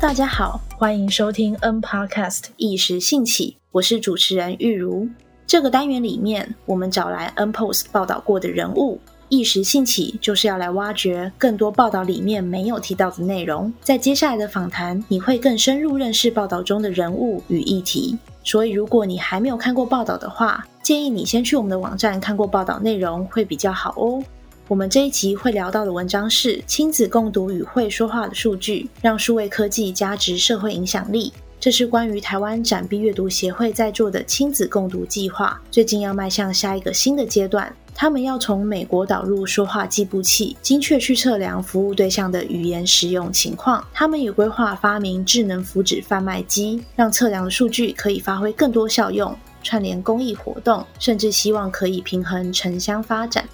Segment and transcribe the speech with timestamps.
[0.00, 5.08] 大家好，欢迎收听 N Podcast 一时兴起，我是主持人玉如。
[5.46, 13.72] 这个单元里面，我们找来 N Post 报道过的人物，一时兴起就是要来挖掘更多报道里面没有提到的内容。
[13.82, 18.18] 在接下来的访谈，你会更深入认识报道中的人物与议题。
[18.42, 24.22] 所以，如果你还没有看过报道的话，建议你先去我们的网站看过报道内容会比较好哦。
[24.66, 31.30] 我们这一集会聊到的文章是亲子共读与会说话的数据，让数位科技加值社会影响力。
[31.60, 37.70] 这是关于台湾展臂阅读协会在做的亲子共读计划，最近要迈向下一个新的阶段。
[37.94, 43.86] 他们要从美国导入说话计步器，精确去测量服务对象的语言使用情况。
[43.92, 53.46] 他们也规划发明智能福祉贩卖机，让测量的数据可以发挥更多效用，串联公益活动，甚至希望可以平衡城乡发展。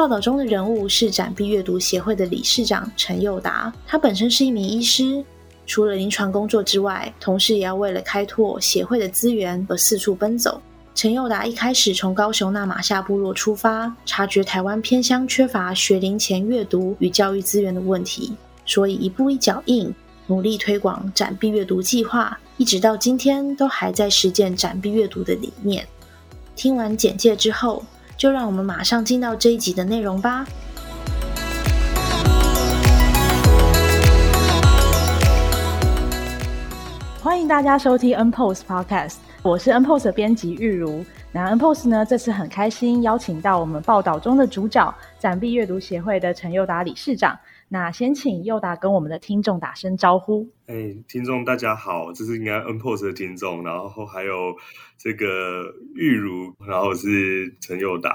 [0.00, 5.22] 报道中的人物是展臂阅读协会的理事长陈佑达，他本身是一名医师，
[5.66, 10.58] 除了临床工作之外，同时也要为了开拓协会的资源而四处奔走。
[10.94, 18.32] 陈佑达一开始从高雄那马夏部落出发，察觉台湾偏乡缺乏学龄前阅读与教育资源的问题，
[18.64, 19.94] 所以一步一脚印，
[20.28, 25.86] 努力推广展臂阅读计划，一直到今天都还在实践展臂阅读的理念。
[26.56, 27.84] 听完简介之后。
[28.20, 30.44] 就让我们马上进到这一集的内容吧。
[37.18, 41.02] 欢迎大家收听 NPOS Podcast，我是 NPOS 的编辑玉如。
[41.32, 47.38] 那 NPOS 呢，这次很开心邀请到我们报道中的主角——展臂阅读协会的陈佑达理事长。
[47.68, 50.46] 那先请佑达跟我们的听众打声招呼。
[50.66, 54.56] 哎，听众大家好，这是应该 NPOS 的听众，然后还有
[55.02, 57.08] 这个玉如，然后是
[57.58, 58.14] 陈佑达。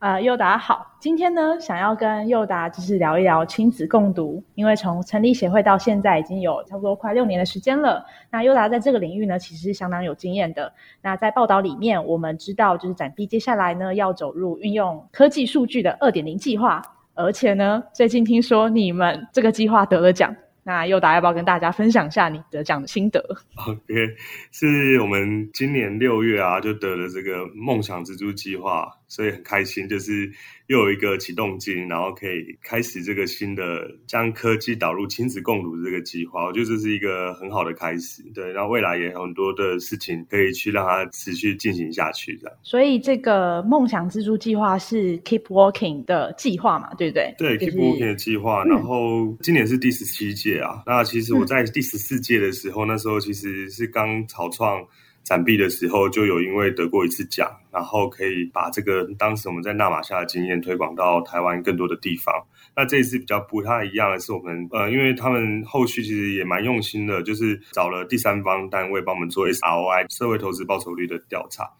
[0.00, 8.04] 呃，佑达好，今天呢，想要跟佑达就是聊一聊亲子共读，因为从成立协会到现在已经有差不多快六年的时间了。
[8.32, 10.72] 那佑达在这个领域呢，其实是相当有经验的。
[11.00, 16.82] 那在报道里面，我们知道就是展臂接下来呢要走入运用科技数据的二点零计划。
[17.14, 23.20] 而且呢，最近听说你们这个计划得了奖，那佑达要不要跟大家分享一下你得奖的心得
[23.66, 24.16] ？OK，
[24.50, 28.88] 是我们今年六月啊，就得了这个梦想蜘蛛计划。
[29.14, 30.28] 所以很开心，就是
[30.66, 36.44] 又有一个启动金，然后可以开始这个新的将科技导入亲子共读的这个计划。
[36.46, 38.50] 我觉得这是一个很好的开始，对。
[38.50, 42.56] 然后未来也有很多的事情可以去让它持续进行下去，这样。
[42.64, 47.32] 所以这个梦想蜘蛛计划是 Keep Walking 的计划嘛，对不对？
[47.38, 48.64] 对，Keep Walking 的计划。
[48.64, 50.82] 然后今年是第十七届啊。
[50.84, 54.84] 那其实我在第十四届的时候，那时候其实是刚草创。
[55.24, 62.34] 展臂的时候就有因为得过一次奖，然后可以把这个当时我们在纳马下的经验推广到台湾更多的地方。
[62.76, 71.70] 那这一次比较不太一样的是，我们呃，因为他们后续其实也蛮用心的，就是找了第三方单位帮我们做 SROI 社会投资报酬率的调查。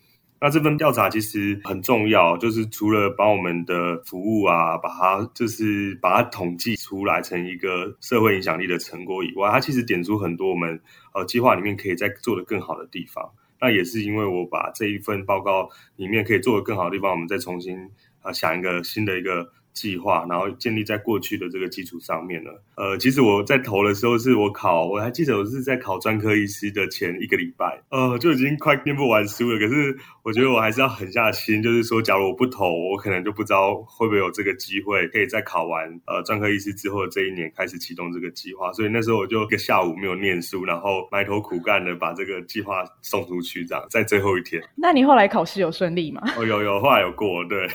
[0.45, 10.79] 那这份调查其实很重要，就是除了把我们的服务啊，把它就是把它统计出来成一个社会影响力的成果以外，它其实点出很多我们
[11.15, 13.27] 呃计划里面可以再做的更好的地方。
[13.59, 15.67] 那也是因为我把这一份报告
[15.97, 17.79] 里面可以做的更好的地方，我们再重新
[18.21, 19.51] 啊想一个新的一个。
[19.75, 22.51] 计划，然后建立在过去的这个基础上面呢。
[22.77, 29.59] 呃，其实我在投的时候，是我考，我还记得我是在考专科医师的前一个礼拜，呃，就已经快念不完书了。
[29.59, 38.73] 可是我觉得我还是要狠下心，就是说，假如我不投，我可能就不知道会不会有这个机会，可以在考完呃专科医师之后的这一年开始启动这个计划。
[38.73, 44.63] 所以那时候我就一个下午没有念书，然后埋头苦干的把这个计划送出去，这样在最后一天。
[44.77, 46.23] 那你后来考试有顺利吗？
[46.37, 47.69] 哦，有有，后来有过，对。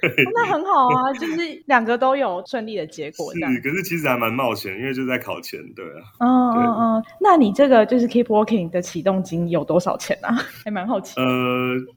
[0.34, 1.33] 那很好啊，就。
[1.34, 6.02] 是两个都有顺利的结果，是，可是其实还蛮冒险，因为就在考前，对啊。
[6.20, 10.34] 嗯嗯嗯，那你这个就是 Keep Working 的启动金有多少钱啊？
[10.64, 11.20] 还蛮好奇。
[11.20, 11.24] 呃，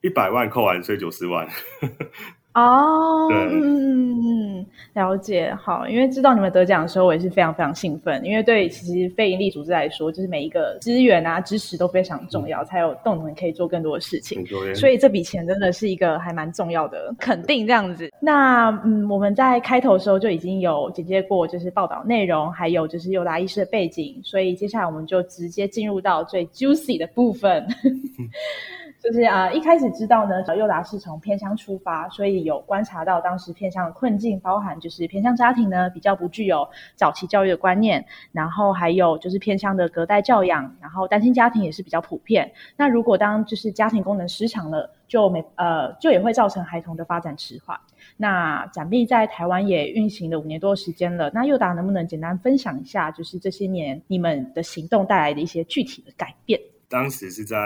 [0.02, 1.48] 一百万扣完税九十万。
[2.54, 4.22] 哦，嗯嗯嗯，
[4.98, 5.54] 了解。
[5.62, 8.20] 好，因为知道你们得奖的时候，我也是非常非常兴奋。
[8.26, 14.44] 因为对其实非营利组织来说，就是每一个资源啊、支持都非常重要，才有动能可以做更多的事情。
[14.76, 18.12] 所以这笔钱真的是一个还蛮重要的肯定，这样子。
[18.20, 24.20] 那嗯，我们在开头的时候就已经有简介过，就是报道内容，还有就是尤达医师的背景。
[24.24, 27.66] 所以接下来我们就直接进入到最 juicy 的部分。
[29.08, 42.52] 就是啊，一开始知道呢，幼达是从偏乡出发，所以有观察到当时偏乡的困境，包含就是偏乡家庭呢比较不具有早期教育的观念，然后还有就是偏乡的隔代教养，然后单亲家庭也是比较普遍。
[42.76, 47.80] 那如果当就是家庭功能失常了，就没呃就也会造成孩童的发展迟缓。
[48.18, 56.60] 那展币在台湾也运行了五年多的时间了，那幼达能不能简单分享一下，就是这些年你们的行动带来的一些具体的改变？
[56.90, 57.58] 当时是在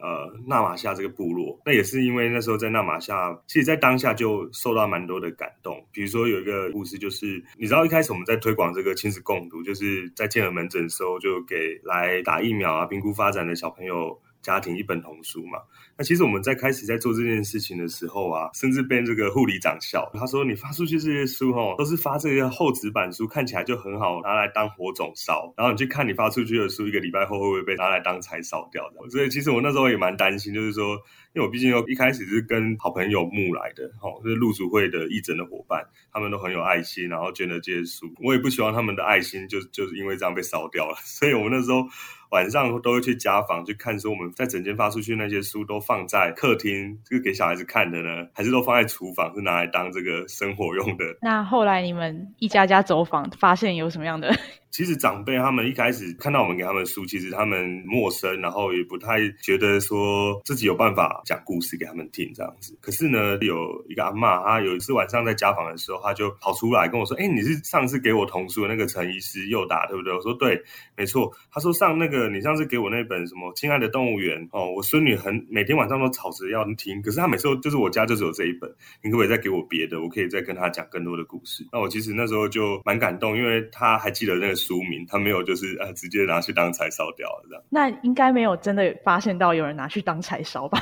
[0.00, 5.84] 呃纳玛夏这个部落，那也是因为那时候在纳玛夏，其实，在当下就受到蛮多的感动。
[5.92, 14.20] 比如说有一个故事，就是你知道一开始我们在推广这个亲子共读，就是在健儿门诊的时候，就给来打疫苗啊、评估发展的小朋友。
[14.42, 15.58] 家庭一本童书嘛，
[15.96, 25.52] 那其实我们在开始在做这件事情的时候啊，甚至被这个护理长笑，他说：“你发出去这些书哦，都是发这些厚纸板书，看起来就很好，拿来当火种烧。
[25.56, 29.10] 然后你去看你发出去的书，一个礼拜后会不会被拿来当柴烧掉的？
[29.10, 30.96] 所以其实我那时候也蛮担心，就是说，
[31.34, 41.86] 因为我毕竟一开始是跟好朋友募来的，哦，是陆主会的义诊的伙伴，他们都很有爱心，然后捐了这些书，我也不希望他们的爱心就就是因为这样被烧掉了， 所以我们那时候。
[42.30, 51.04] 晚上都会去家访去看，说我们在整间发出去那些书都放在客厅，这个给小孩子看的呢，还是都放在厨房，是拿来当这个生活用的？
[51.22, 54.32] 那后来你们一家家走访，发现有什么样的？
[54.70, 62.76] 其实长辈他们一开始看到我们给他们书，其实他们陌生，然后也不太觉得说自己有办法讲故事给他们听这样子。
[62.80, 70.62] 可是呢，有一个阿妈，她有一次晚上在家访的时候，她就跑出来跟我说：“哎，你是上次给我童书的那个陈医师又打对不对？”我说：“对，
[70.96, 80.00] 没错。”她说：“上那个你上次给我那本什么《亲爱的动物园》哦，我孙女很每天晚上都吵着要听，可是她每次就是我家就只有这一本，你可不可以再给我别的？
[80.00, 84.54] 我可以再跟她讲更多的故事。”那我其实那时候就蛮感动，因为她还记得那个。
[84.60, 87.64] 书名她没有，就是呃，直接拿去当柴烧掉了这样。
[87.70, 90.78] 那应该没有真的发现到有人拿去当柴烧吧？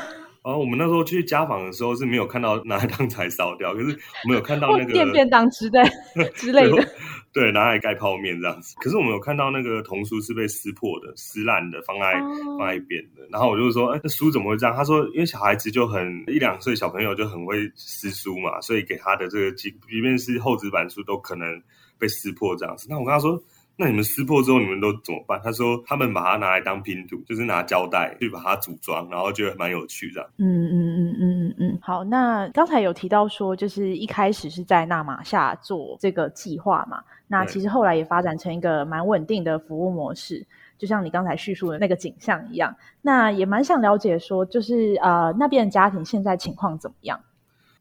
[0.49, 3.89] 哦，我们那时候去家访的时候是没有看到拿来当柴烧掉，可是
[4.25, 5.83] 我们有看到那个便便当之类
[6.35, 6.89] 之类的，
[7.35, 8.75] 对，拿来盖泡面这样子。
[8.81, 12.15] 可是我们有看到那个童书是被撕破的、撕烂的，放在
[12.57, 13.29] 放在一边的。
[13.31, 14.75] 然后我就说，哎，这书怎么会这样？
[14.75, 21.63] 他说，因为小孩子就很一两岁小朋友就很会撕书嘛，所以给他的这个即即便是厚纸板书都可能
[21.99, 22.87] 被撕破这样子。
[22.89, 23.39] 那我跟他说。
[23.81, 25.41] 那你们撕破之后，你们都怎么办？
[25.45, 30.29] 他说他们把它拿来当拼图，就是拿胶带去把它组装，然后觉得蛮有趣的。
[30.39, 31.79] 嗯嗯嗯嗯嗯嗯。
[31.81, 40.45] 好，那刚才有提到说，就是一开始是在纳马下做这个计划嘛，那其实后来也发展成一个蛮稳定的服务模式，
[40.77, 42.75] 就像你刚才叙述的那个景象一样。
[43.01, 47.21] 那也蛮想了解说，就是呃那边的家庭现在情况怎么样？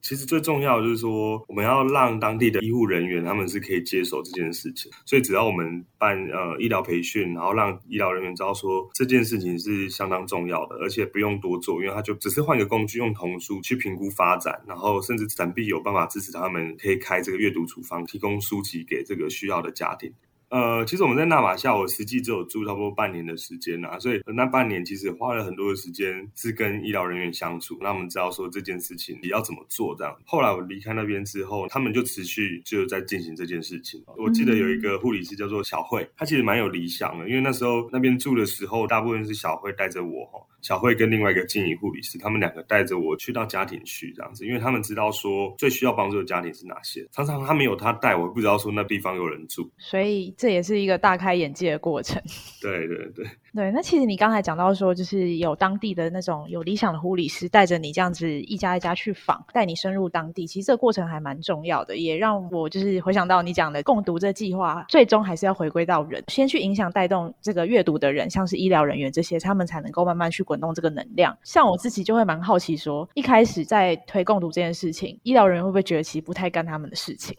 [0.01, 4.91] 其实最重要就是说，我们要让当地的医护人员他们是可以接手这件事情。
[5.05, 20.13] 所以只要我们办呃医疗培训，然后让医疗人员知道说这件事情是相当重要的，而且不用多做，因为他就只是换个工具，用童书去评估发展，然后甚至展币有办法支持他们可以开这个阅读处方，提供书籍给这个需要的家庭。
[20.49, 30.17] 呃，其实我们在纳马夏，我实际只有住差不多半年的时间呐，所以那半年其实花了很多的时间是跟医疗人员相处，那我们知道说这件事情你要怎么做这样。
[30.25, 34.01] 后来我离开那边之后，他们就持续就在进行这件事情。
[34.17, 40.39] 我记得有一个护理师叫做小慧，她其实蛮有理想的，因为那时候那边住的时候，大部分是小慧带着我哈。
[40.67, 47.07] 小慧跟另外一个经营护理师，他们两个带着我去到家庭去这样子，因为他们知道说最需要帮助的家庭是哪些。
[47.13, 52.21] 常常他没有他带我，不知道说那地方有人住，所以这也是一个大开眼界的过程。
[52.61, 53.25] 对对对。
[53.55, 71.35] 对，那其实你刚才讲到说，就是有当地的那种有理想的护理师带着你这样子一家一家去访，带你深入当地，其实这个过程还蛮重要的，也让我就是回想到你讲的共读这计划，最终还是要回归到人，先去影响带动这个阅读的人，像是医疗人员这些，他们才能够慢慢去滚动这个能量。
[71.43, 77.35] 像我自己就会蛮好奇，说一开始在推共读这件事情，医疗人员会不会觉得其实不太干他们的事情？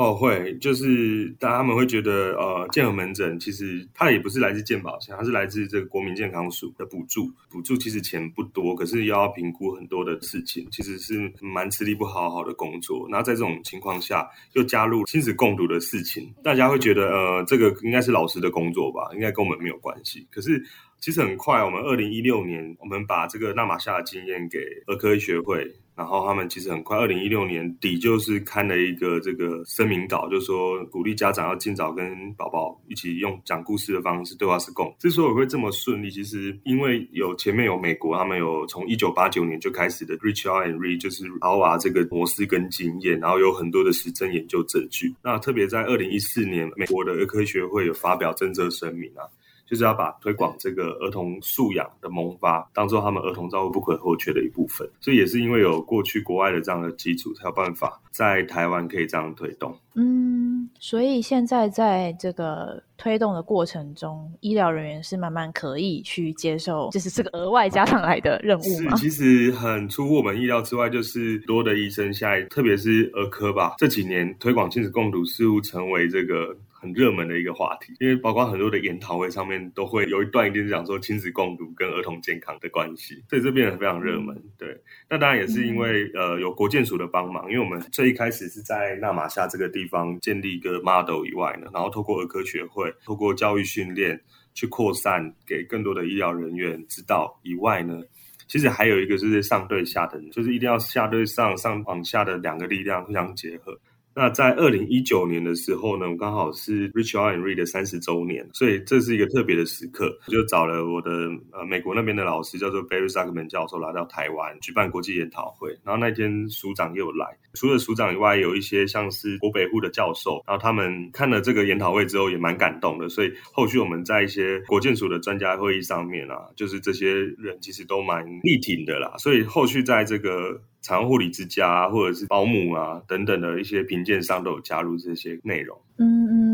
[0.00, 13.06] 哦，会，就是但他们会觉得，呃，健和门诊其实它也不是来自健保险，它是来自这个国民健康署的补助，补助其实钱不多，可是又要评估很多的事情，其实是蛮吃力不好好的工作。
[13.10, 20.26] 然后在这种情况下，又加入亲子共读的事情，大家会觉得，呃，这个应该是老师的工作吧，应该跟我们没有关系。
[20.30, 20.64] 可是
[21.00, 25.66] 其实很快，我们二零一六年，我们把这个纳马夏的经验给儿科医学会。
[25.96, 34.94] 然后他们其实很快，二零一六年底就是看了一个这个声明稿，就说鼓励家长要尽早跟宝宝一起用讲故事的方式对话是共。
[34.98, 45.14] 之所以会这么顺利，其实因为有前面有美国，他们有从一九八九年就开始的 Reach Out and Read，就是 ROA 这个模式跟经验，然后有很多的实证研究证据。
[45.22, 49.28] 那特别在二零一四年，美国的儿科学会有发表政策声明啊。
[49.70, 54.90] 就是要把推广这个儿童素养的萌发当做他们儿童照顾不可或缺的一部分。
[55.00, 59.72] 所以也是因为有过去国外的这样的基础，才有办法在台湾可以这样推动。
[59.94, 68.96] 嗯，所以现在在这个推动的过程中，医疗人员是慢慢可以去接受，就是这个额外加上来的任务吗？
[68.96, 76.56] 其实很出乎我们意料之外，就是多的医生现在，特别是儿科吧，这几年推广亲子共读似乎成为这个。
[76.80, 84.34] 很热门的一个话题，因为包括很多的研讨会上面都会有一段一定是讲说亲子共读跟儿童健康的关系，所以这变得非常热门。
[84.56, 84.74] 对，
[85.08, 94.18] 那当然也是因为呃有国建署的帮忙，因为我们最一开始是在纳马夏这个地方建立一个 model 以外呢，然后透过儿科学会，透过教育训练
[94.54, 98.00] 去扩散给更多的医疗人员知道以外呢，
[98.48, 103.78] 其实还有一个就是上对下的，就是一定要下对上，上往下的两个力量互相结合。
[104.14, 111.10] 那在二零一九年的时候呢，刚好是 Richard and Reed 的三十周年，所以这是一个特别的时刻，就找了我的
[111.52, 115.70] 呃美国那边的老师，叫做 Barry Zuckerman 教授来到台湾举办国际研讨会。
[115.84, 130.60] 然后那天署长又来，除了署长以外，有一些像是国北户的教授，然后他们看了这个研讨会之后也蛮感动的，所以后续我们在一些国建署的专家会议上面啊，就是这些人其实都蛮力挺的啦，所以后续在这个。
[130.82, 135.78] 产护理之家，或者是保姆啊等等的一些评鉴上都有加入这些内容。
[135.98, 136.49] 嗯嗯，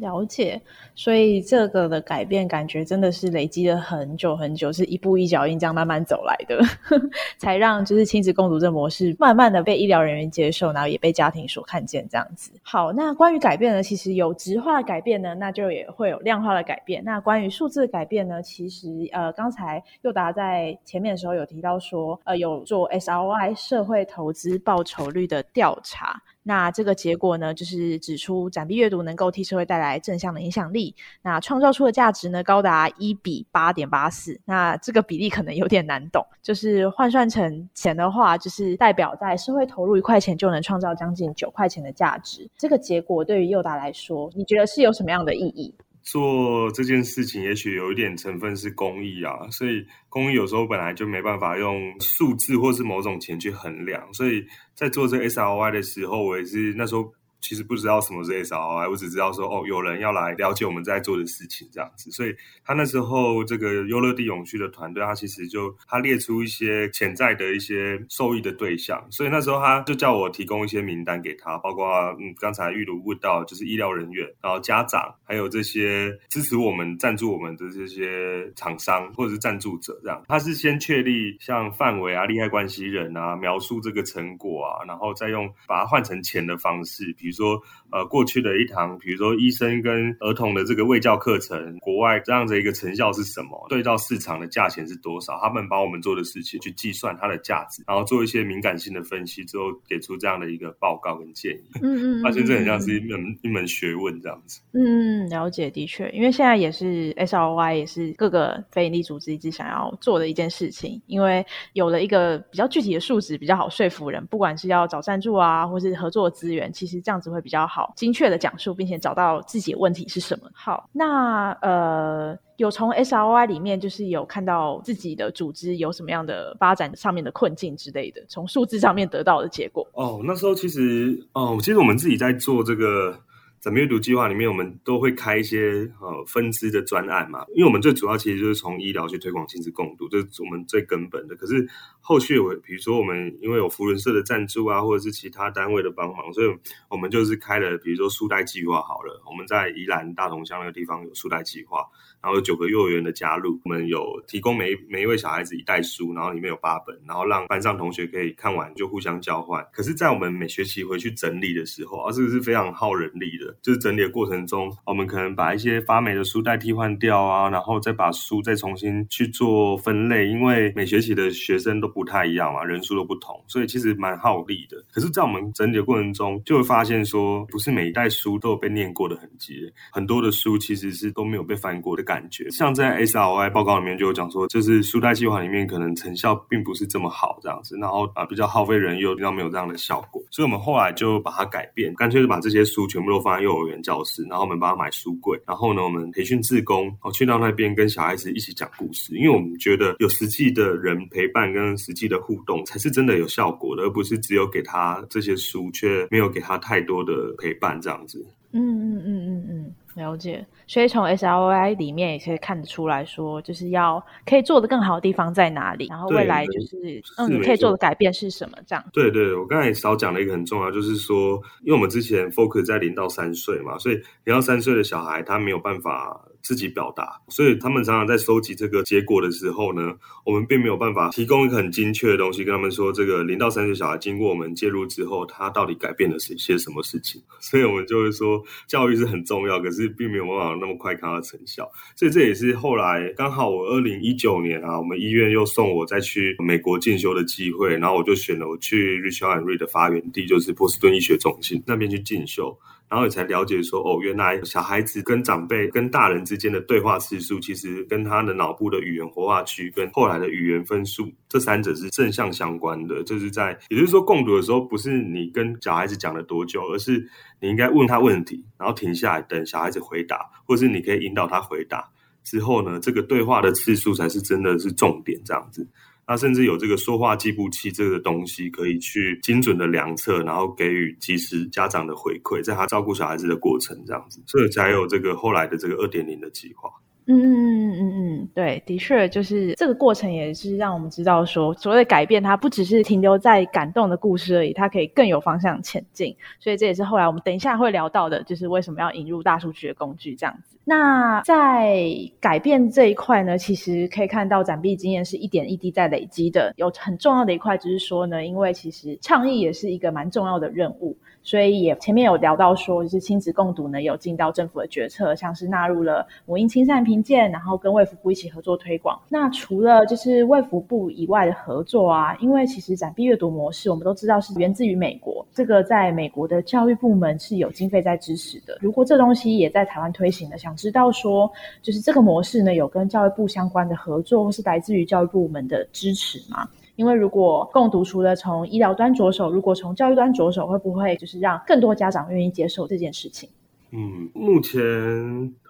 [0.00, 0.60] 了解。
[0.94, 6.60] 所以这个的改变，感觉真的是累积了很久很久，是一步一脚印这样慢慢走来的，
[7.38, 12.50] 才让就是亲子共读这模式慢慢的被医疗人员接受，然后也被家庭所看见这样子。
[12.62, 17.02] 好，那关于改变呢，其实有直化的改变呢，那就也会有量化的改变。
[17.04, 26.20] 那关于数字的改变呢，其实呃，刚才佑达在前面的时候有提到说，呃，有做 SRI 社会投资报酬率的调查。
[26.48, 30.94] 那这个结果呢，就是指出展币阅读能够替社会带来正向的影响力。
[31.20, 34.40] 那创造出的价值呢，高达一比八点八四。
[34.46, 42.48] 那这个比例可能有点难懂，就是换算成钱的话，就是代表在社会投入一块钱就能创造将近九块钱的价值。
[42.56, 45.74] 这个结果对于佑达来说，你觉得是有什么样的意义？
[46.10, 57.12] 做这件事情，也许有一点成分是公益啊，所以公益有时候本来就没办法用数字或是某种钱去衡量，所以在做这 S R Y 的时候，我也是那时候。
[57.40, 62.10] 其实不知道什么是 sr 我只知道说哦，有人要来了解我们在做的事情这样子。
[62.10, 69.04] 所以他那时候这个优乐地永续的团队，他其实就他列出一些潜在的一些受益的对象。
[69.10, 71.86] 所以那时候他就叫我提供一些名单给他，包括
[72.20, 80.22] 嗯刚才玉如问到就是医疗人员，然后家长，还有这些支持我们、赞助我们的这些厂商或者是赞助者这样。
[80.28, 87.60] 他是先确立像范围啊、利害关系人啊、描述这个成果啊，然后再用把它换成钱的方式，比如说，
[87.92, 93.66] 呃，过去的一堂，比如说医生跟儿童的这个卫教课程，国外这样的一个成效是什么？
[93.68, 95.38] 对照市场的价钱是多少？
[95.42, 101.60] 他们把我们做的事情去计算它的价值，然后做一些敏感性的分析之后，给出这样的一个报告跟建议。
[101.82, 104.62] 嗯嗯，发现这很像是一门一门学问这样子。
[104.72, 111.44] 嗯，了解，的确，因为现在也是 S R Y 也是各个非营利组织一直想要做的一件事情，因为
[111.74, 117.17] 有了一个比较具体的数值，比较好说服人，不管是要找赞助啊，或是合作资源，其实这样。
[117.20, 120.48] 子会比较好，精确的讲述，并且找到自己的问题是什么。
[120.54, 129.86] 好，那呃，有从 SROI 里面就是有看到自己的组织有什么样的发展上面的困境之类的，从数字上面得到的结果。
[129.94, 133.18] 哦，那时候其实哦，其实我们自己在做这个。
[133.60, 141.34] 在阅读计划里面，我们都会开一些呃分支的专案嘛，因为我们最主要其实就是从医疗去推广亲子共读，这是我们最根本的。
[141.34, 141.68] 可是
[142.00, 146.56] 后续我比如说我们因为有福伦社的赞助啊，或者是其他单位的帮忙，所以
[146.88, 149.22] 我们就是开了比如说书袋计划好了。
[149.28, 151.84] 我们在宜兰大同乡那个地方有书袋计划，
[152.22, 159.64] 然后有九个幼儿园的加入，我们有提供每每一位小孩子一袋书，然后里面有八本，然后让班上同学可以看完就互相交换。
[159.72, 163.56] 可是，在我们每学期回去整理的时候啊，这个是非常耗人力的。
[163.62, 174.76] 就是整理的过程中，我们可能把一些发霉的书袋替换掉啊，然后再把书再重新去做分类，因为每学期的学生都不太一样嘛，人数都不同，所以其实蛮耗力的。
[174.92, 182.48] 可是，在我们整理的过程中，就会发现说，不是每一代书都有被念过的痕迹，很多的书其实是都没有被翻过的感觉。
[182.50, 193.82] 像在 SRI 报告里面就有讲说，就是书袋计划里面可能成效并不是这么好这样子，然后啊比较耗费人又比较没有这样的效果，所以我们后来就把它改变，干脆就把这些书全部都放在幼儿园。
[193.82, 208.22] 教室，然后我们帮他买书柜，然后呢，我们培训志工，哦，去到那边跟小孩子一起讲故事，因为我们觉得有实际的人陪伴跟实际的互动，才是真的有效果的，而不是只有给他这些书，却没有给他太多的陪伴这样子。
[208.52, 209.74] 嗯嗯嗯嗯嗯。
[209.98, 218.56] 了解，所以从 S L O I 里面也可以看得出来说，就是要可以做的更好的地方在哪里，然后未来就是嗯，你可以做的改变是什么？
[218.66, 218.84] 这样。
[218.92, 226.24] 对对，我刚才少讲了一个很重要，就是说，因为我们之前 focus 在零到三岁嘛，所以零到三岁的小孩他没有办法。
[226.42, 237.20] 自己表达，所以他们常常在收集这个结果的时候呢，我们并没有办法提供一个很精确的东西，跟他们说这个零到三岁小孩经过我们介入之后，他到底改变了些些什么事情。
[237.40, 241.70] 所以我们就会说，教育是很重要，可是并没有办法那么快看到成效。
[241.96, 252.58] 所以这也是后来刚好我二零一九年啊，我们医院又送我再去美国进修的机会，然后我就选了我去 Richard and Reed 的发源地，就是波士顿医学中心那边去进修。
[252.88, 263.02] 然后也才了解说，哦，原来小孩子跟长辈、跟大人之间的对话次数，其实跟他的脑部的语言活化区跟后来的语言分数，这三者是正向相关的。
[263.04, 267.06] 就是在，也就是说，共读的时候，不是你跟小孩子讲了多久，而是
[267.40, 271.86] 你应该问他问题，然后停下来等小孩子回答，或是你可以引导他回答
[272.24, 275.66] 之后呢，这个对话的次数才是真的是重点，这样子。
[276.08, 286.70] 他甚至有这个说话计步器这个东西，可以去精准的量测，然后给予及时家长的回馈，在他照顾小孩子的过程这样子，所以才有这个后来的这个二点零的计划。
[287.10, 296.14] 嗯嗯嗯嗯嗯，对，的确就是这个过程也是让我们知道说，所谓的改变它不只是停留在感动的故事而已，它可以更有方向前进。
[296.38, 300.58] 所以这也是后来我们等一下会聊到的，就是为什么要引入大数据的工具这样子。
[300.66, 301.82] 那在
[302.20, 306.52] 改变这一块呢，其实可以看到展币经验是一点一滴在累积的。
[306.56, 310.94] 有很重要的一块就是说呢，因为其实倡议也是一个蛮重要的任务。
[311.22, 318.98] 所以也前面有聊到说，就是亲子共读呢，有进到政府的决策，像是纳入了母婴亲善评鉴，然后跟卫福部一起合作推广。
[319.08, 328.58] 那除了就是卫福部以外的合作啊，因为其实展币阅读模式，我们都知道是源自于美国，这个在美国的教育部门是有经费在支持的。
[328.60, 336.48] 如果这东西也在台湾推行的，想知道说，就是这个模式呢，有跟教育部相关的合作，或是来自于教育部门的支持吗？
[336.78, 343.28] 因为如果共读除了从医疗端着手，如果从教育端着手，会不会就是让更多家长愿意接受这件事情？
[343.72, 344.54] 嗯，目前。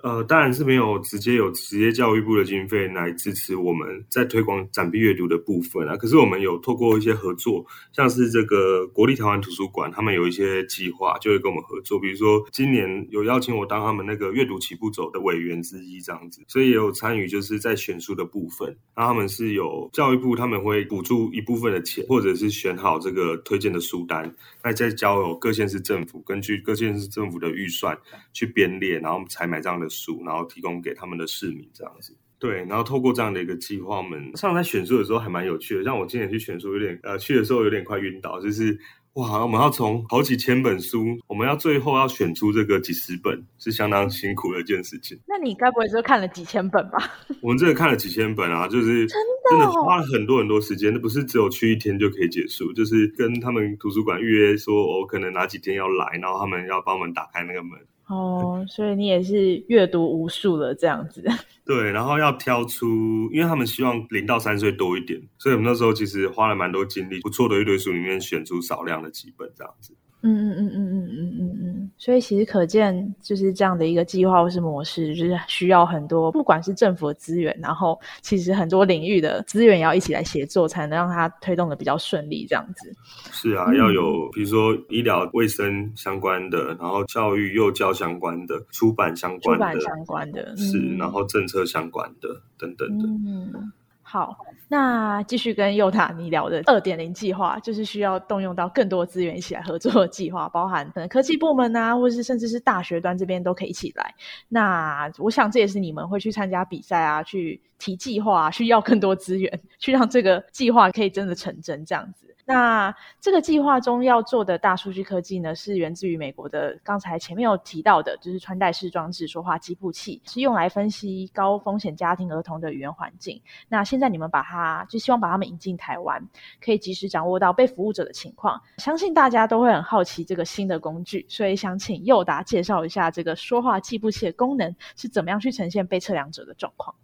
[0.03, 5.97] 呃，当然是没有直接有职业教育部的经费来支持我们在推广展币阅读的部分啊。
[5.97, 11.99] 可是我们有透过一些合作，像是这个国立台湾图书馆，他们有一些计划就会跟我们合作。
[11.99, 18.77] 比如说今年有邀请我当他们那个阅读起步走的委员之一这样子，所以也有参与就是在选书的部分。
[18.95, 27.99] 那他们是有教育部他们会补助一部分的钱，或者是选好这个推荐的书单，那再交由各县市政府根据各县市政府的预算
[28.33, 29.99] 去编列，然后才买这样的的。
[29.99, 35.83] 书，然后提供给他们的市民这样子，对，然后透过这样的一个计划，我们上在选书的时候还蛮有趣的。
[35.83, 38.79] 像我今年去选书，有点呃，去的时候有点快晕倒，就是
[39.15, 45.19] 哇，我们要从好几千本书，我们要最后要选出这个几十本，是相当辛苦的一件事情。
[45.27, 46.99] 那你该不会就看了几千本吧？
[47.43, 57.79] 我们真的看了几千本啊，就是真的真的花了很多很多时间，那不是只有去一天就可以结束，就是跟他们图书馆预约说，我可能哪几天要来，然后他们要帮我们打开那个门。
[58.09, 61.23] 哦，所以你也是阅读无数了这样子。
[61.65, 62.87] 对，然后要挑出，
[63.31, 69.95] 因为他们希望零到三岁多一点，所以我们那时候其实花了蛮多精力，不错的一堆书里面选出少量的几本这样子。
[70.23, 82.47] 嗯嗯嗯嗯嗯嗯嗯嗯，所以其实可见，就是这样的一个计划或是模式，就是需要很多，不管是政府的资源，然后其实很多领域的资源也要一起来协作，才能让它推动的比较顺利。
[82.49, 82.95] 这样子
[83.33, 93.05] 是啊，要有比如说医疗卫生相关的，然后教育幼教相关的，出版相关的，出版相关的，是，然后政策相关的等等的。
[93.07, 93.73] 嗯。
[94.11, 94.35] 好，
[94.69, 104.15] 那继续跟幼塔你聊的二点零计划，就是需要动用到更多资源一起来合作的计划，包含可能科技部门啊，或者是甚至是大学端这边都可以一起来。
[104.49, 112.35] 那我想这也是你们会去参加比赛啊，去提计划，需要更多资源，去让这个计划可以真的成真这样子。
[112.49, 116.75] 那这个计划中要做的大数据科技呢，是源自于美国的。
[116.83, 123.39] 刚才前面有提到的，就是穿戴式装置说话计步器，是用来分析高风险家庭儿童的语言环境。
[123.69, 126.27] 那现在你们把它，就希望把他们引进台湾，
[126.59, 128.59] 可以及时掌握到被服务者的情况。
[128.79, 136.95] 相信大家都会很好奇这个新的工具，所以想请佑达介绍一下这个说话计步器的功能是怎么样去呈现被测量者的状况。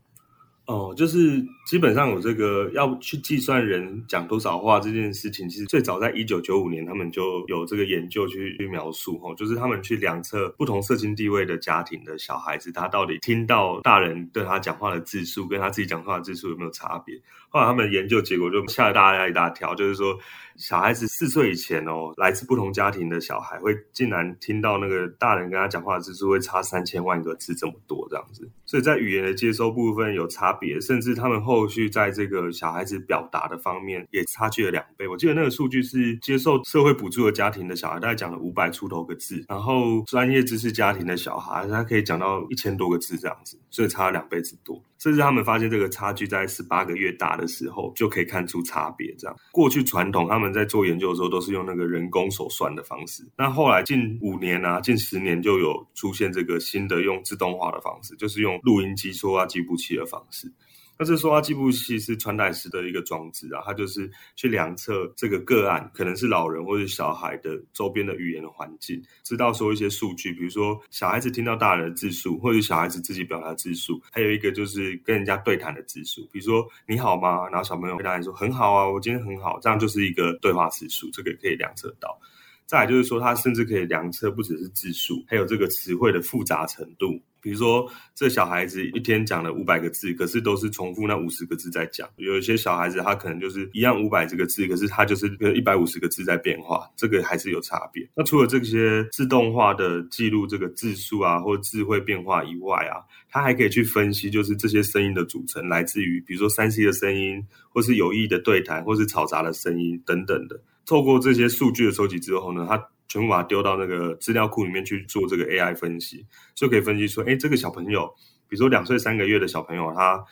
[0.66, 17.14] 哦，就是基本上有这个要去计算人讲多少话这件事情，其实最早在一九九五年，他们就有这个研究去去描述哦，就是他们去量测不同社经地位的家庭的小孩子，他到底听到大人对他讲话的字数，跟他自己讲话的字数有没有差别？
[17.50, 20.18] 后来他们研究结果就吓了大家一大跳，就是说
[20.56, 35.08] 小孩子四岁以前哦，来自不同家庭的小孩会竟然听到那个大人跟他讲话的字数会差三千万个字这么多这样子，所以在语言的接收部分有差别，甚至他们后续在这个小孩子表达的方面也差距了两倍。
[35.08, 44.80] 我记得那个数据是接受社会补助的家庭的小孩大概讲了五百出头个字，然后专业知识家庭的小孩他可以讲到一千多个字这样子，所以差了两倍之多。
[45.04, 49.14] 甚至他们发现这个差距在十八个月大的时候就可以看出差别。
[49.18, 60.50] 这样，过去传统他们在做研究的时候都是用那个人工手算的方式，那后来近五年啊，近十年就有出现这个新的用自动化的方式，就是用录音机、说话计步器的方式。
[60.98, 77.48] 那这说话计步器是穿戴式的一个装置啊，它就是去量测这个个案，可能是老人或者小孩的周边的语言环境，知道说一些数据，比如说小孩子听到大人的字数，或者小孩子自己表达字数，还有一个就是跟人家对谈的字数，比如说你好吗？
[77.48, 82.18] 然后小朋友回答说很好啊，我今天很好，这样就是一个对话次数，这个可以量测到。
[82.66, 87.20] 再就是说，它甚至可以量测不只是字数，还有这个词汇的复杂程度。
[87.40, 92.08] 比如说，这小孩子一天讲了五百个字，可是都是重复那五十个字在讲。
[92.16, 98.08] 有一些小孩子他可能就是一样五百这个字，可是他就是一百五十个字在变化，这个还是有差别。
[98.16, 110.58] 那除了这些自动化的记录这个字数啊，或字汇变化以外啊，它还可以去分析，就是这些声音的组成来自于，比如说三 C 的声音，或是有意的对谈，或是嘈杂的声音等等的。
[110.86, 118.06] 透过这些数据的收集之后呢，它全部把它丢到那个资料库里面去做这个 AI 分析，就可以分析说，哎，这个小朋友，
[118.48, 120.24] 比如说两岁三个月的小朋友，他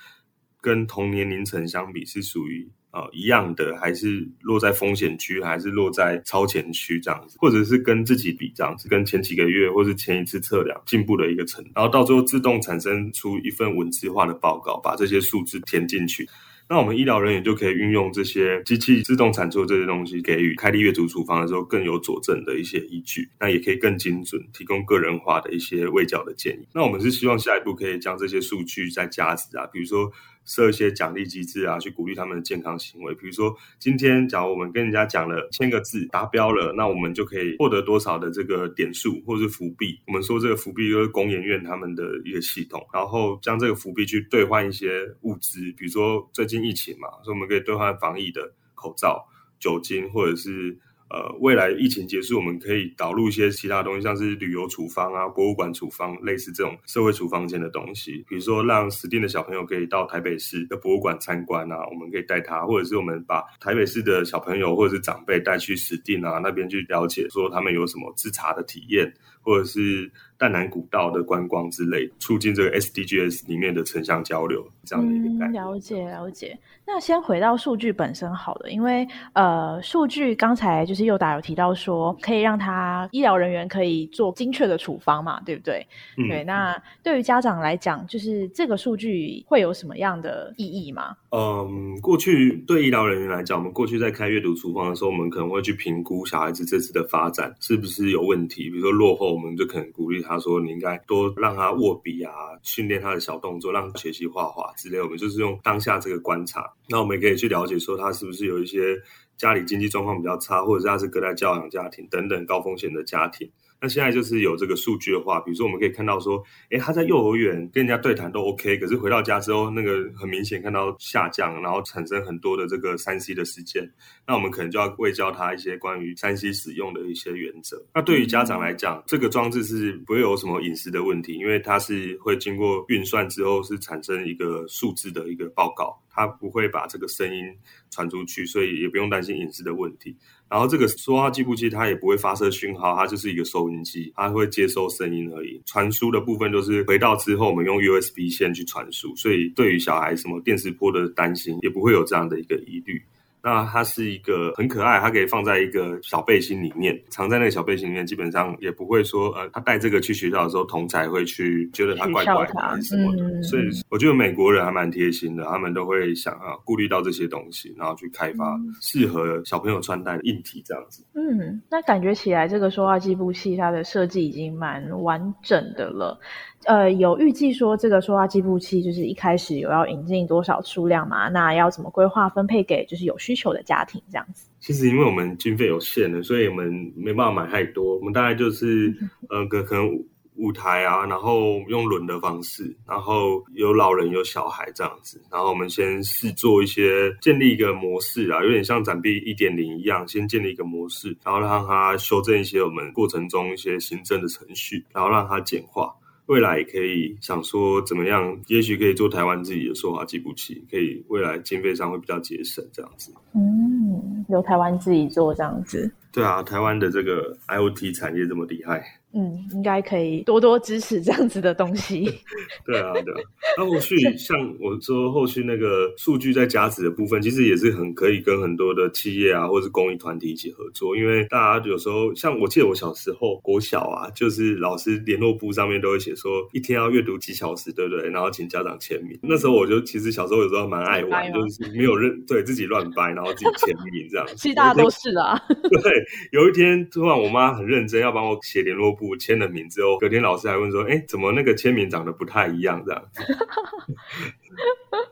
[0.60, 16.28] 跟同年龄层相比是属于呃一样的，还是落在风险区，还是落在超前区这样子，或者是跟自己比这样子，跟前几个月或是前一次测量进步的一个程，然后到最后自动产生出一份文字化的报告，把这些数字填进去。
[16.72, 26.66] 那我们医疗人员就可以运用这些机器自动产出这些东西，给予开立阅读处方的时候更有佐证的一些依据，那也可以更精准，提供个人化的一些卫教的建议。
[26.72, 30.10] 那我们是希望下一步可以将这些数据再加值啊，比如说。
[30.44, 33.14] 设一些奖励机制啊，去鼓励他们的健康行为。
[33.14, 39.98] 比如说，今天假如我们跟人家讲了千个字达标了，那我们就可以获得多少的这个点数或是福币。
[40.06, 49.26] 我们说这个福币就是公研院他们的一个系统，然后将这个福币去兑换一些物资，比如说最近疫情嘛，所以我们可以兑换防疫的口罩、
[49.58, 50.78] 酒精或者是。
[51.12, 58.24] 呃，未来疫情结束，我们可以导入一些其他东西，像是旅游处方啊、博物馆处方，类似这种社会处方间的东西。
[58.26, 70.10] 比如说，让死定的小朋友可以到台北市的博物馆参观啊，我们可以带他，或者是我们把台北市的小朋友或者是长辈带去死定啊那边去了解，说他们有什么自查的体验，或者是。
[70.38, 75.52] 淡南古道的观光之类，促进这个 SDGs 里面的城乡交流，这样的一个概念。
[75.52, 76.58] 了解了解。
[76.84, 85.86] 那先回到数据本身好了，因为呃，数据刚才就是佑达有提到说，可以让他医疗人员可以做精确的处方嘛，对不对？
[86.28, 86.42] 对。
[86.42, 91.16] 那对于家长来讲，就是这个数据会有什么样的意义吗？
[91.30, 100.38] 嗯，过去对医疗人员来讲，我们过去在开阅读处方的时候，我们可能会去评估小孩子这次的发展是不是有问题，比如说落后，我们就可能鼓励他。
[100.38, 105.00] 说：“你应该多让他握笔啊，训练他的小动作，让学习画画之类。
[105.00, 108.96] 我们就是用当下这个观察，那我们也可以去了解说他是不是有一些
[109.36, 113.50] 家里经济状况比较差，或者是他是隔代教养家庭等等高风险的家庭。”
[113.82, 116.40] 那现在就是有这个数据的话，比如说我们可以看到说，
[116.70, 123.82] 诶，他在幼儿园跟人家对谈都 OK，可是回到家之后，那个很明显看到下降，然后产生很多的这个三 C 的事件。
[124.24, 127.84] 那我们可能就要喂教他一些关于三 C 使用的一些原则。
[127.92, 137.44] 那对于家长来讲，这个装置是不会有什么隐私的问题，因为它是会经过运算之后是产生一个数字的一个报告，它不会把这个声音
[137.90, 140.16] 传出去，所以也不用担心隐私的问题。
[140.52, 145.58] 然后这个说话计步器它也不会发射讯号，它就是一个收音机，它会接收声音而已。
[145.64, 153.00] 传输的部分就是回到之后，我们用 USB 线去传输，所以对于小孩什么电磁波的担心，也不会有这样的一个疑虑。
[153.42, 163.42] 那它是一个很可爱，它可以放在一个小背心里面，藏在那个小背心里面，基本上也不会说，呃，他带这个去学校的时候，同才会去觉得他怪怪的什么的。
[163.42, 171.04] 所以我觉得美国人还蛮贴心的，他们都会想啊，顾虑到这些东西，然后去开发适合小朋友穿戴的硬体这样子。
[171.14, 176.20] 嗯，那感觉起来这个说话计步器它的设计已经蛮完整的了。
[176.64, 181.28] 呃，有预计说这个说话计步器就是一开始有要引进多少数量嘛？
[181.28, 184.48] 那要怎么规划分配给就是有需求的家庭这样子？
[184.60, 187.96] 其实因为我们经费有限的，所以我们没办法买太多。
[187.98, 188.94] 我们大概就是
[189.28, 189.88] 呃，可可能
[190.36, 205.92] 舞台啊，然后用轮的方式，然后有老人有小孩这样子，然后我们先试做一些建立一个模式啊，有点像展币一点零一样，先建立一个模式，然后让它修正一些我们过程中一些行政的程序，然后让它简化。
[206.32, 213.12] 未来也可以想说怎么样，也许可以做台湾自己的说话计步器，可以未来经费上会比较节省这样子。
[213.34, 215.92] 嗯，由台湾自己做这样子。
[216.10, 218.82] 对啊，台湾的这个 IOT 产业这么厉害。
[219.14, 222.04] 嗯，应该可以多多支持这样子的东西。
[222.64, 223.20] 对啊，对啊。
[223.58, 230.96] 那后续像我说，后续那个数据在加值的部分，其实也是很可以跟很多的企业啊，或者是公益团体一起合作。
[230.96, 238.08] 因为大家有时候，像我记得我小时候国小啊，就是老师联络簿上面都会写说，一天要阅读几小时，对不对？
[238.08, 239.18] 然后请家长签名。
[239.22, 244.26] 那时候我就其实小时候有时候蛮爱玩，就是没有认对自己乱掰，然后自己签名这样。
[244.38, 245.38] 其实大家都是啊。
[245.82, 245.92] 对，
[246.30, 249.01] 有一天突然我妈很认真要帮我写联络簿。
[249.08, 253.02] 我签了名之后，隔天老师还问说：“哎，怎么那个签名长得不太一样？”这样。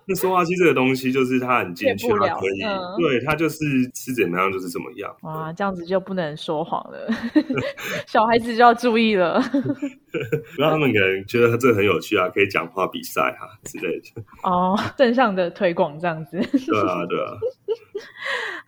[0.06, 2.60] 那说话机这个东西，就是它很精确，它可以，
[2.98, 5.14] 对，它就是是怎么样就是怎么样。
[5.22, 7.08] 哇，这样子就不能说谎了，
[8.06, 9.40] 小孩子就要注意了。
[10.56, 14.22] 不然他们可能觉得这很有趣啊，可以讲话比赛啊之类的。
[14.42, 16.36] 哦，正向的推广这样子。
[16.40, 17.38] 对啊，对啊。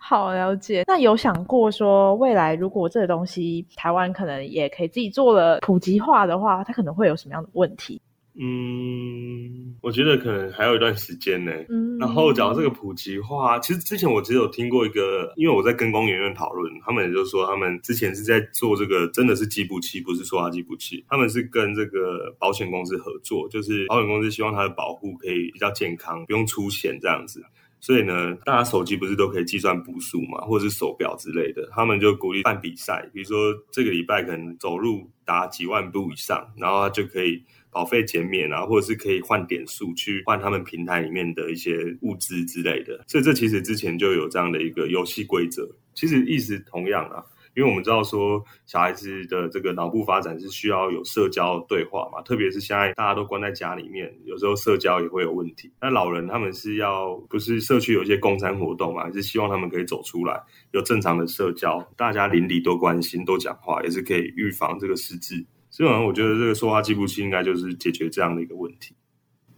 [0.05, 0.83] 好了解。
[0.89, 8.01] 那有想过说，未来如果这个东西台湾可能也可以自己做了普及化的话，它可能会有什么样的问题？
[8.35, 11.53] 嗯，我觉得可能还有一段时间呢。
[11.69, 21.05] 嗯，然后讲到这个普及化，其实之前我只有听过一个，因为我在跟工研院讨论，他们也就说他们之前是在做这个，真的是计步器，不是说话计步器。
[21.09, 27.45] 他们是跟这个保险公司合作，就是保险公司希望它的保护可以比较健康，不用出险这样子。
[27.83, 37.43] 所以呢，大家手机不是都可以计算步数嘛，或者是手表之类的，他们就鼓励办比赛，比如说这个礼拜可能走路达几万步以上，然后就可以。
[37.75, 55.71] 保费减免啊，或者是可以换点数去换他们平台里面的一些物资之类的，所以这其实之前就有这样的一个游戏规则，其实意思同样啊，因为我们知道说小孩子的这个脑部发展是需要有社交对话嘛，特别是现在大家都关在家里面，有时候社交也会有问题。
[55.81, 60.41] 那老人他们是要不是社区有一些公餐活动嘛，是希望他们可以走出来，
[60.73, 65.45] 有正常的社交，大家邻里多关心，多讲话，也是可以预防这个失智。
[65.71, 68.95] 基本上，我觉得这个说话计步器应该就是解决这样的一个问题。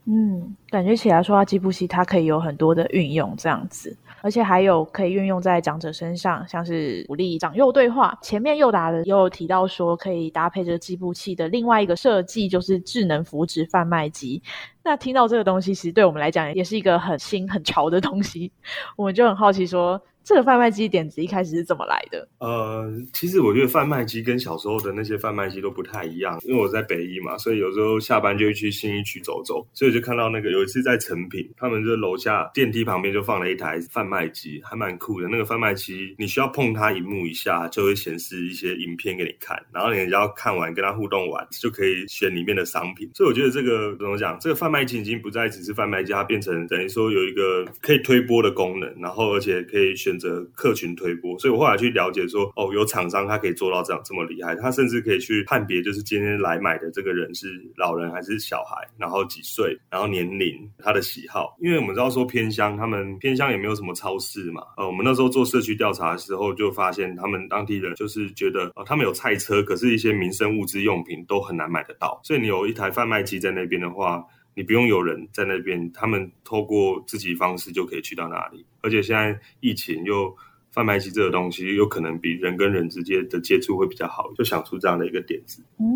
[0.06, 8.18] 嗯，感觉起来说话计步器它可以有很多的运用，这样子，而且还有可以运用在长者身上，像是鼓励长幼对话。
[8.20, 14.42] 前面又达的也有提到说，可以搭配这个计步器的另外一个设计，就是智能扶植贩卖机。
[14.82, 18.52] 那听到这个东西，其实对我们来讲也是一个很新很潮的东西，
[18.96, 20.00] 我们就很好奇说。
[20.24, 22.26] 这个贩卖机点子一开始是怎么来的？
[22.38, 35.28] 呃，其实我觉得贩卖机跟小时候的那些贩卖机都不太一样，因为我在北一嘛，所以有时候下班就会去新一区走走，所以就看到那个有一次在成品，他们就楼下电梯旁边就放了一台贩卖机，还蛮酷的。
[35.28, 43.10] 那个贩卖机你需要碰它荧幕一下，就会显示一些影片给你看，然后你只要看完跟它互动完，就可以选里面的商品。
[43.14, 44.38] 所以我觉得这个怎么讲？
[44.40, 50.13] 这个贩卖机已经不再只是贩卖机，它变成等于说有一个可以推播的功能，然后而且可以选。
[50.14, 61.56] 选择客群推播，所以我后来去了解说，哦，有厂商他可以做到这样这么厉害，他甚至可以去判别，就是今天来买的这个人是老人还是小孩，然后几岁，然后年龄，他的喜好。
[61.60, 74.24] 因为我们知道说偏乡，他们偏乡也没有什么超市嘛，呃，我们那时候做社区调查的时候，就发现他们当地人就是觉得，哦，他们有菜车，可是一些民生物资用品都很难买得到，所以你有一台贩卖机在那边的话。
[74.54, 78.64] 你不用有人在那边，他们透过自己方式就可以去到那里。
[78.80, 80.36] 而且现在疫情又
[80.74, 85.62] 贩卖机这个东西，有可能比人跟人之间的接触会比较好，就想出这样的一个点子。
[85.78, 85.86] 嗯，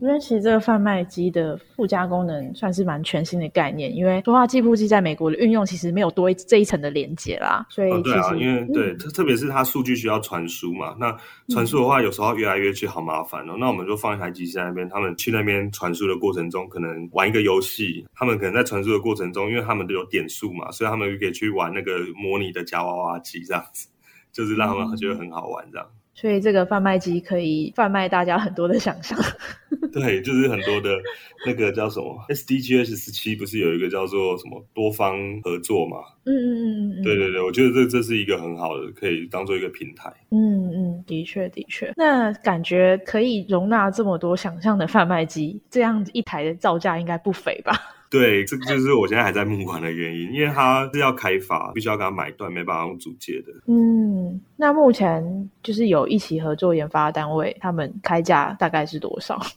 [0.00, 7.66] 因为其实这个贩卖机的附加功能算是蛮全新的概念，因为说话计步机在美国的运用其实没有多这一层的连接啦。
[7.68, 11.14] 所以对啊，因为对特特别是它数据需要传输嘛，那
[11.50, 13.56] 传输的话有时候越来越去好麻烦哦。
[13.60, 23.88] 那我们就放一台机器在那边，他们去那边传输的过程中，可能玩一个游戏，他们可能在传输的过程中，因为他们都有点数嘛，所以他们就可以去玩那个模拟的夹娃娃机这样子，
[24.32, 25.86] 就是让他们觉得很好玩这样。
[26.14, 29.18] 所以这个贩卖机可以贩卖大家很多的想象，
[29.90, 30.98] 对，就是很多的
[31.46, 35.96] 那个叫什么 SDGs 十七，不是有一个叫做什么多方合作嘛？
[36.26, 40.12] 嗯嗯嗯嗯，对对对，我觉得这这是一个很好的，可以当做一个平台。
[40.30, 47.72] 嗯嗯，的确的确，那感觉可以容纳这么多想象的贩卖机，这样一台的造价应该不菲吧？
[48.12, 53.52] 对，这个就是我现在还在募款的原因，因为它是要开发，必须要给它买断，没办法用租借的。
[53.66, 59.40] 嗯，那目前就是有一起合作研发单位，他们开价大概是多少？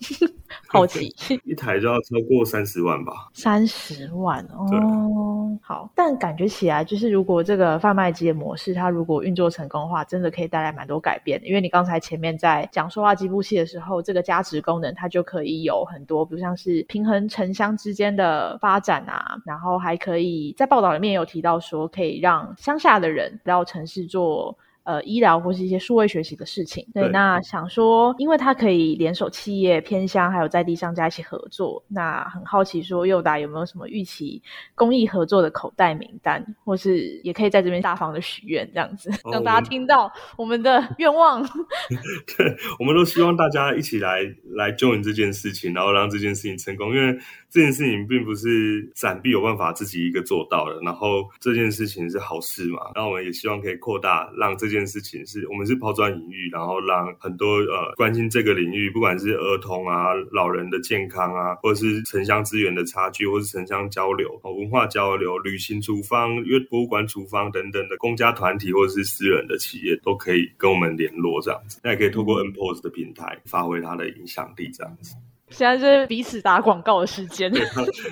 [0.67, 1.13] 好奇，
[1.43, 3.29] 一台就要超过三十万吧？
[3.33, 11.41] 三十万哦，好，但感觉起来就是如果这个贩卖机的模式，它如果运作成功的话，真的可以带来蛮多改变。
[11.43, 24.57] 因为你刚才前面在讲说话机部器的时候，这个加值功能它就可以有很多，比如像是平衡城乡之间的发展啊，然后还可以在报道里面有提到说，可以让乡下的人到城市做。
[24.85, 34.39] 呃，医疗或是一些数位学习的事情，对，那想说，因为它可以联手企业偏乡还有在地商家一起合作，那很好奇说，佑达有没有什么预期
[34.75, 41.41] 公益合作的口袋名单，或是也可以在这边大方的许愿，这样子 让大家听到我们的 愿望。
[42.37, 44.21] 对，我们都希望大家一起来
[44.53, 47.11] 来 join 这件事情，然后让这件事情成功，因为
[47.49, 54.74] 这件事情并不是展币有办法自己一个做到的，然后这件事情是好事嘛，那我们也希望可以扩大，让这件。
[54.75, 71.79] 这件事情是我们是抛砖引玉，然后让很多呃关心这个领域，不管是儿童啊、老人的健康啊，或者是城乡资源的差距，或是城乡交流、文化交流、旅行厨房、因为博物馆厨房等等的公家团体或者是私人的企业，都可以跟我们联络这样子。
[71.81, 75.15] 那也可以透过 N Pose 的平台发挥它的影响力这样子。
[75.51, 77.49] 现在是彼此打广告的时间，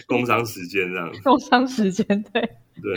[0.07, 1.11] 工商时间这样。
[1.25, 2.41] 工商时间，对
[2.81, 2.95] 对。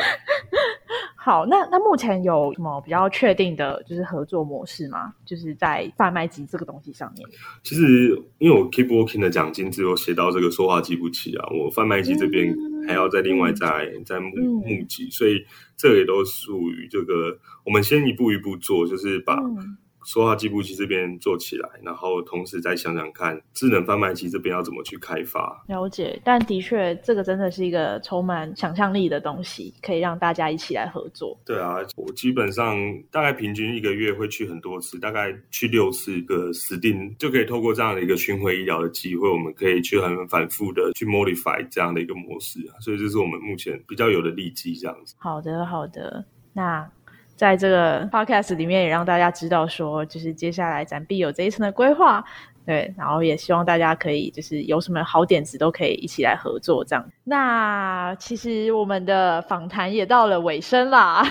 [1.27, 5.13] 好，那那目前有什么比较确定的，就是合作模式吗？
[5.25, 7.29] 就是在贩卖机这个东西上面。
[7.65, 12.55] 其实，因为我 Keep Working 的奖金只有写到这个说话记不起啊，我贩卖机这边
[12.87, 15.45] 还要再另外再再募募集，所以
[15.77, 19.37] 这也都属于这个，我们先一步一步做，就是把。
[20.07, 25.63] 说话计步器这边做起来，然后同时再想想看智能贩卖机这边要怎么去开发。
[25.67, 31.37] 了解，但的确这个真的是一个充满想象力的东西，可以让大家一起来合作。
[31.45, 32.77] 对啊，我基本上
[33.11, 42.79] 大概平均一个月会去很多次，大概去六次个死定就可以透过这样的一个巡回医疗的机会，我们可以去很反复的去 modify 这样的一个模式啊。
[42.81, 45.17] 所以这是我们目前比较有的利基这样子。
[45.19, 46.89] 好的，好的，那。
[47.37, 52.25] 在这个 podcast 里面，也让大家知道说，就是接下来展币有这一层的规划，
[52.65, 57.09] 对，然后也希望大家可以就是有什么好点子都可以一起来合作这样。
[57.25, 61.23] 那其实我们的访谈也到了尾声啦，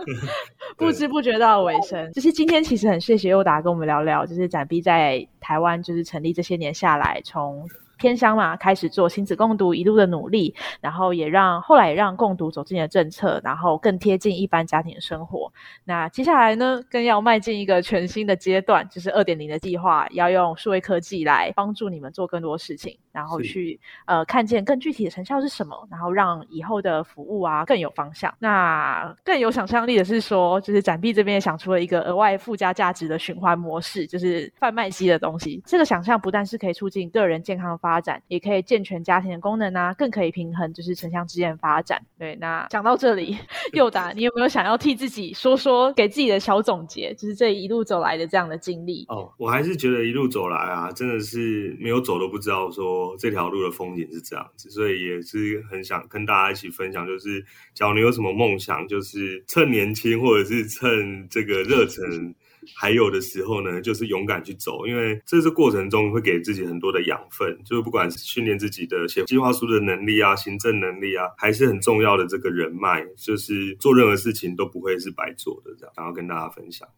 [0.76, 2.10] 不知不觉到尾声。
[2.12, 7.68] 就是今天其实很谢谢佑达跟我们聊聊，就是展币在台湾就是成立这些年下来从。
[7.96, 15.52] 偏乡嘛，开始做亲子共读一路的努力，然后也让后来也让共读走进了政策，然后更贴近一般家庭的生活。
[15.84, 28.34] 那接下来呢，更要迈进一个全新的阶段，就是二点零的计划，要用数位科技来帮助你们做更多事情，然后去呃看见更具体的成效是什么，然后让以后的服务啊更有方向。
[28.38, 35.62] 那更有想象力的是说，就是展币这边也想出了一个额外附加价值的循环模式，就是贩卖机的东西。
[35.64, 37.78] 这个想象不但是可以促进个人健康。
[37.84, 42.00] 发展也可以健全家庭的功能啊，更可以平衡就是城乡之间的发展。
[42.18, 43.36] 对，那讲到这里，
[43.74, 49.04] 佑达，你有没有想要替自己说说，给自己的小总结，就是这一路走来的这样的经历？
[49.10, 57.44] 哦，我还是觉得一路走来啊，真的是没有走都不知道说这条路的风景是这样子，所以也是很想跟大家一起分享，就是
[57.74, 62.34] 假如你有什么梦想，就是趁年轻或者是趁这个热忱。
[62.74, 75.74] 还有的时候呢，就是勇敢去走，因为这是过程中会给自己很多的养分，就是不管是训练自己的写计划书的能力啊、行政能力啊，还是很重要的这个人脉，就是做任何事情都不会是白做的。
[75.78, 76.88] 这样，想要跟大家分享。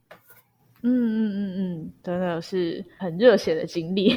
[0.89, 4.15] 嗯嗯嗯嗯，真的是很热血的经历。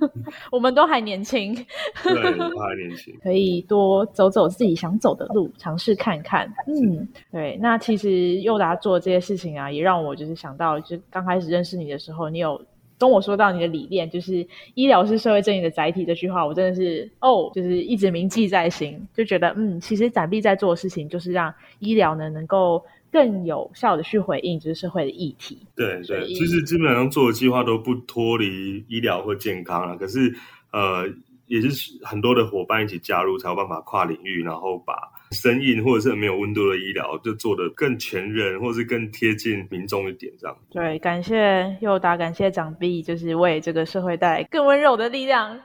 [0.52, 1.54] 我们都还年轻，
[2.02, 6.46] 对，都还年轻，可以多走走自己想走的路，尝试看看。
[6.66, 7.58] 嗯，对。
[7.62, 12.60] 那其实佑达做这些事情啊，也让我就是想到，就刚开始认识你的时候，你有
[12.98, 22.84] 跟我说到你的理念，就是医疗是社会正义的载体这句话，我真的是哦，就是一直铭记在心，就觉得嗯，其实展臂在做的事情，就是让医疗呢能够。
[23.10, 25.58] 更有效的去回应就是社会的议题。
[25.74, 29.96] 对对，其实基本上做的计划都不脱离医疗或健康了。
[29.96, 30.34] 可是
[30.72, 31.08] 呃，
[31.46, 34.94] 也是很多的伙伴一起加入，才有办法跨领域，然后把。
[35.30, 40.56] 生硬或者是没有温度的医疗，就做的更全人，或是更贴近民众一点，这样。
[40.70, 45.56] 对，感谢佑达，感谢长臂，就是为这个社会带来更温柔的力量。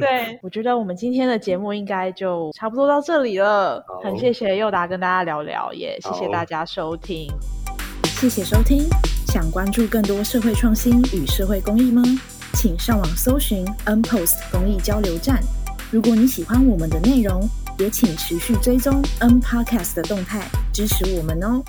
[0.00, 3.84] 对，我觉得我们今天的节目应该就差不多到这里了。
[4.02, 7.28] 很谢谢佑达跟大家聊聊，也谢谢大家收听。
[8.04, 8.80] 谢谢收听。
[9.28, 12.02] 想关注更多社会创新与社会公益吗？
[12.54, 15.40] 请上网搜寻 N Post 公益交流站。
[15.92, 17.48] 如果你喜欢我们的内容，
[17.80, 21.64] 也请持续追踪 N Podcast 的动态，支持我们哦。